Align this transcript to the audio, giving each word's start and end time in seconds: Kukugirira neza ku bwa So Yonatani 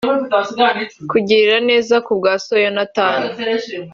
Kukugirira 0.99 1.57
neza 1.69 1.95
ku 2.05 2.11
bwa 2.19 2.33
So 2.45 2.53
Yonatani 2.63 3.25